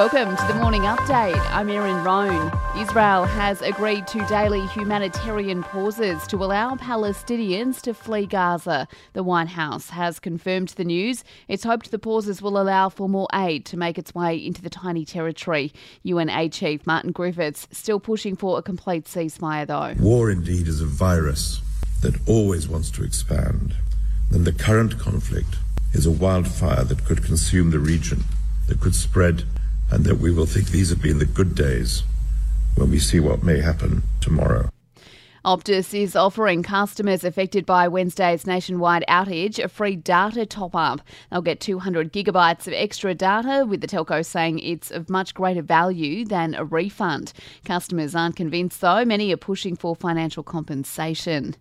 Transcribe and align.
Welcome 0.00 0.36
to 0.36 0.46
the 0.46 0.54
morning 0.60 0.82
update. 0.82 1.40
I'm 1.50 1.70
Erin 1.70 2.04
Roan. 2.04 2.52
Israel 2.76 3.24
has 3.24 3.62
agreed 3.62 4.06
to 4.08 4.26
daily 4.26 4.66
humanitarian 4.66 5.62
pauses 5.62 6.26
to 6.26 6.36
allow 6.36 6.74
Palestinians 6.74 7.80
to 7.82 7.94
flee 7.94 8.26
Gaza. 8.26 8.86
The 9.14 9.22
White 9.22 9.48
House 9.48 9.88
has 9.90 10.20
confirmed 10.20 10.68
the 10.68 10.84
news. 10.84 11.24
It's 11.48 11.64
hoped 11.64 11.90
the 11.90 11.98
pauses 11.98 12.42
will 12.42 12.60
allow 12.60 12.90
for 12.90 13.08
more 13.08 13.28
aid 13.32 13.64
to 13.66 13.78
make 13.78 13.96
its 13.98 14.14
way 14.14 14.36
into 14.36 14.60
the 14.60 14.70
tiny 14.70 15.06
territory. 15.06 15.72
UN 16.02 16.28
aid 16.28 16.52
Chief 16.52 16.86
Martin 16.86 17.12
Griffiths 17.12 17.66
still 17.70 17.98
pushing 18.00 18.36
for 18.36 18.58
a 18.58 18.62
complete 18.62 19.06
ceasefire, 19.06 19.66
though. 19.66 19.94
War 20.02 20.30
indeed 20.30 20.68
is 20.68 20.82
a 20.82 20.86
virus 20.86 21.62
that 22.02 22.28
always 22.28 22.68
wants 22.68 22.90
to 22.90 23.04
expand. 23.04 23.74
And 24.30 24.44
the 24.44 24.52
current 24.52 24.98
conflict 24.98 25.56
is 25.92 26.06
a 26.06 26.10
wildfire 26.10 26.84
that 26.84 27.04
could 27.04 27.24
consume 27.24 27.70
the 27.70 27.78
region, 27.78 28.24
that 28.68 28.80
could 28.80 28.94
spread 28.94 29.44
and 29.90 30.04
that 30.04 30.18
we 30.18 30.30
will 30.30 30.46
think 30.46 30.68
these 30.68 30.90
have 30.90 31.02
been 31.02 31.18
the 31.18 31.26
good 31.26 31.54
days 31.54 32.04
when 32.76 32.90
we 32.90 32.98
see 32.98 33.20
what 33.20 33.42
may 33.42 33.60
happen 33.60 34.02
tomorrow. 34.20 34.70
Optus 35.44 35.98
is 35.98 36.14
offering 36.14 36.62
customers 36.62 37.24
affected 37.24 37.64
by 37.64 37.88
Wednesday's 37.88 38.46
nationwide 38.46 39.04
outage 39.08 39.58
a 39.58 39.68
free 39.68 39.96
data 39.96 40.44
top 40.44 40.76
up. 40.76 41.00
They'll 41.30 41.40
get 41.40 41.60
200 41.60 42.12
gigabytes 42.12 42.66
of 42.66 42.74
extra 42.74 43.14
data, 43.14 43.64
with 43.66 43.80
the 43.80 43.86
telco 43.86 44.24
saying 44.24 44.58
it's 44.58 44.90
of 44.90 45.08
much 45.08 45.32
greater 45.32 45.62
value 45.62 46.26
than 46.26 46.54
a 46.54 46.64
refund. 46.64 47.32
Customers 47.64 48.14
aren't 48.14 48.36
convinced, 48.36 48.82
though. 48.82 49.02
Many 49.06 49.32
are 49.32 49.38
pushing 49.38 49.76
for 49.76 49.96
financial 49.96 50.42
compensation. 50.42 51.56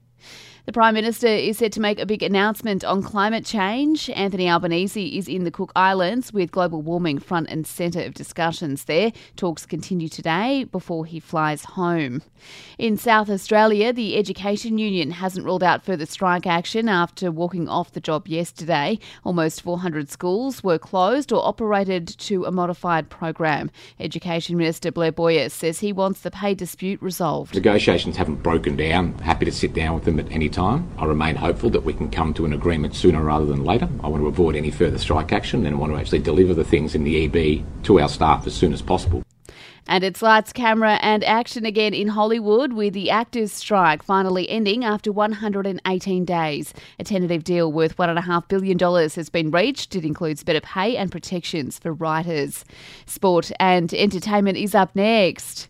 The 0.66 0.74
Prime 0.74 0.94
Minister 0.94 1.28
is 1.28 1.58
set 1.58 1.72
to 1.72 1.80
make 1.80 2.00
a 2.00 2.06
big 2.06 2.22
announcement 2.22 2.84
on 2.84 3.02
climate 3.02 3.44
change. 3.44 4.10
Anthony 4.12 4.48
Albanese 4.48 5.18
is 5.18 5.28
in 5.28 5.44
the 5.44 5.52
Cook 5.52 5.72
Islands 5.76 6.32
with 6.32 6.52
global 6.52 6.82
warming 6.82 7.18
front 7.18 7.50
and 7.50 7.66
centre 7.66 8.02
of 8.04 8.14
discussions 8.14 8.84
there. 8.84 9.12
Talks 9.36 9.66
continue 9.66 10.10
today 10.10 10.66
before 10.66 11.06
he 11.06 11.20
flies 11.20 11.64
home. 11.64 12.22
In 12.78 12.98
South 12.98 13.30
Australia, 13.30 13.92
the 13.92 14.16
Education 14.16 14.78
Union 14.78 15.12
hasn't 15.12 15.46
ruled 15.46 15.64
out 15.64 15.84
further 15.84 16.06
strike 16.06 16.46
action 16.46 16.88
after 16.88 17.32
walking 17.32 17.68
off 17.68 17.94
the 17.94 18.00
job 18.00 18.28
yesterday. 18.28 19.00
Almost 19.24 19.62
400 19.64 20.10
schools 20.10 20.64
were 20.64 20.78
closed 20.78 21.32
or 21.32 21.44
operated 21.44 22.08
to 22.20 22.46
a 22.46 22.52
modified 22.52 23.10
program. 23.10 23.72
Education 24.00 24.58
Minister 24.58 24.92
Blair 24.92 25.12
Boyer 25.12 25.50
says 25.50 25.80
he 25.80 25.94
wants 25.94 26.20
the 26.20 26.32
pay 26.32 26.54
dispute 26.54 27.02
resolved. 27.02 27.56
Negotiations 27.56 28.18
haven't 28.18 28.44
broken 28.44 28.76
down. 28.76 29.18
Happy 29.20 29.46
to 29.46 29.52
sit 29.52 29.74
down 29.74 29.96
with 29.96 30.04
them 30.04 30.20
at 30.20 30.32
any 30.32 30.48
time 30.48 30.59
time. 30.60 30.92
I 30.98 31.06
remain 31.06 31.38
hopeful 31.38 31.70
that 31.70 31.86
we 31.86 31.94
can 31.94 32.12
come 32.12 32.34
to 32.34 32.44
an 32.44 32.52
agreement 32.52 32.94
sooner 32.94 33.24
rather 33.24 33.46
than 33.46 33.64
later. 33.64 33.88
I 34.04 34.10
want 34.10 34.22
to 34.24 34.28
avoid 34.28 34.58
any 34.58 34.72
further 34.72 34.98
strike 34.98 35.32
action 35.32 35.66
and 35.66 35.80
want 35.80 35.94
to 35.94 35.98
actually 35.98 36.20
deliver 36.20 36.54
the 36.54 36.66
things 36.66 36.96
in 36.96 37.06
the 37.06 37.16
EB 37.24 37.64
to 37.84 38.02
our 38.02 38.10
staff 38.10 38.46
as 38.46 38.56
soon 38.56 38.74
as 38.74 38.82
possible. 38.82 39.24
And 39.88 40.04
it's 40.04 40.22
lights, 40.22 40.52
camera, 40.52 41.00
and 41.02 41.24
action 41.24 41.66
again 41.66 41.94
in 41.94 42.10
Hollywood 42.10 42.74
with 42.74 42.94
the 42.94 43.10
actors' 43.10 43.54
strike 43.54 44.04
finally 44.04 44.50
ending 44.50 44.84
after 44.84 45.14
118 45.14 46.26
days. 46.26 46.74
A 47.00 47.06
tentative 47.06 47.46
deal 47.46 47.72
worth 47.72 47.96
$1.5 47.96 48.48
billion 48.50 48.78
has 48.78 49.30
been 49.30 49.52
reached. 49.52 49.96
It 49.96 50.04
includes 50.04 50.44
better 50.44 50.62
pay 50.62 50.98
and 50.98 51.10
protections 51.10 51.80
for 51.80 51.94
writers. 51.94 52.66
Sport 53.06 53.50
and 53.62 53.94
entertainment 53.94 54.58
is 54.58 54.76
up 54.76 54.94
next. 54.94 55.70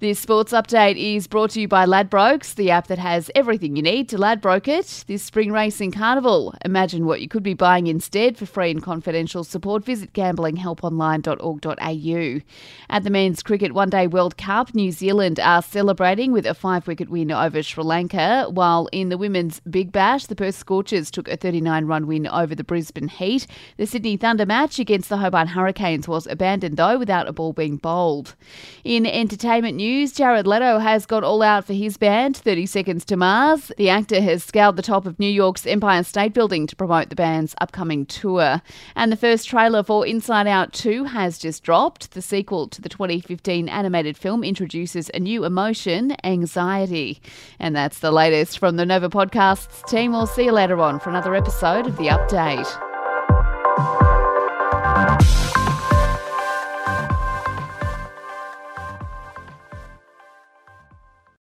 This 0.00 0.20
sports 0.20 0.52
update 0.52 0.96
is 0.96 1.26
brought 1.26 1.50
to 1.50 1.60
you 1.60 1.66
by 1.66 1.84
Ladbrokes, 1.84 2.54
the 2.54 2.70
app 2.70 2.86
that 2.86 3.00
has 3.00 3.32
everything 3.34 3.74
you 3.74 3.82
need 3.82 4.08
to 4.10 4.16
Ladbroke 4.16 4.68
it 4.68 5.04
this 5.08 5.24
spring 5.24 5.50
racing 5.50 5.90
carnival. 5.90 6.54
Imagine 6.64 7.04
what 7.04 7.20
you 7.20 7.26
could 7.26 7.42
be 7.42 7.54
buying 7.54 7.88
instead 7.88 8.38
for 8.38 8.46
free 8.46 8.70
and 8.70 8.80
confidential 8.80 9.42
support. 9.42 9.84
Visit 9.84 10.12
gamblinghelponline.org.au. 10.12 12.40
At 12.88 13.02
the 13.02 13.10
Men's 13.10 13.42
Cricket 13.42 13.74
One 13.74 13.90
Day 13.90 14.06
World 14.06 14.36
Cup, 14.36 14.72
New 14.72 14.92
Zealand 14.92 15.40
are 15.40 15.62
celebrating 15.62 16.30
with 16.30 16.46
a 16.46 16.54
five 16.54 16.86
wicket 16.86 17.10
win 17.10 17.32
over 17.32 17.60
Sri 17.60 17.82
Lanka, 17.82 18.46
while 18.50 18.88
in 18.92 19.08
the 19.08 19.18
Women's 19.18 19.58
Big 19.68 19.90
Bash, 19.90 20.26
the 20.26 20.36
Perth 20.36 20.54
Scorchers 20.54 21.10
took 21.10 21.26
a 21.26 21.36
39 21.36 21.86
run 21.86 22.06
win 22.06 22.28
over 22.28 22.54
the 22.54 22.62
Brisbane 22.62 23.08
Heat. 23.08 23.48
The 23.78 23.86
Sydney 23.88 24.16
Thunder 24.16 24.46
match 24.46 24.78
against 24.78 25.08
the 25.08 25.16
Hobart 25.16 25.48
Hurricanes 25.48 26.06
was 26.06 26.28
abandoned, 26.28 26.76
though, 26.76 26.98
without 26.98 27.26
a 27.26 27.32
ball 27.32 27.52
being 27.52 27.78
bowled. 27.78 28.36
In 28.84 29.04
entertainment 29.04 29.76
news, 29.76 29.87
news, 29.88 30.12
Jared 30.12 30.46
Leto 30.46 30.78
has 30.78 31.06
got 31.06 31.24
all 31.24 31.42
out 31.42 31.64
for 31.64 31.72
his 31.72 31.96
band, 31.96 32.36
30 32.36 32.66
Seconds 32.66 33.04
to 33.06 33.16
Mars. 33.16 33.72
The 33.78 33.88
actor 33.88 34.20
has 34.20 34.44
scaled 34.44 34.76
the 34.76 34.82
top 34.82 35.06
of 35.06 35.18
New 35.18 35.30
York's 35.30 35.66
Empire 35.66 36.02
State 36.02 36.34
Building 36.34 36.66
to 36.66 36.76
promote 36.76 37.08
the 37.08 37.16
band's 37.16 37.54
upcoming 37.58 38.04
tour. 38.04 38.60
And 38.94 39.10
the 39.10 39.16
first 39.16 39.48
trailer 39.48 39.82
for 39.82 40.06
Inside 40.06 40.46
Out 40.46 40.74
2 40.74 41.04
has 41.04 41.38
just 41.38 41.62
dropped. 41.62 42.10
The 42.10 42.20
sequel 42.20 42.68
to 42.68 42.82
the 42.82 42.90
2015 42.90 43.68
animated 43.70 44.18
film 44.18 44.44
introduces 44.44 45.10
a 45.14 45.20
new 45.20 45.46
emotion, 45.46 46.14
anxiety. 46.22 47.22
And 47.58 47.74
that's 47.74 48.00
the 48.00 48.12
latest 48.12 48.58
from 48.58 48.76
the 48.76 48.84
Nova 48.84 49.08
Podcasts 49.08 49.88
team. 49.88 50.12
We'll 50.12 50.26
see 50.26 50.44
you 50.44 50.52
later 50.52 50.78
on 50.80 51.00
for 51.00 51.08
another 51.08 51.34
episode 51.34 51.86
of 51.86 51.96
The 51.96 52.08
Update. 52.08 52.87